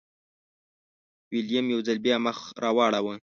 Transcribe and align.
ویلیم 1.31 1.65
یو 1.73 1.79
ځل 1.87 1.97
بیا 2.05 2.17
مخ 2.25 2.37
راواړوه. 2.63 3.15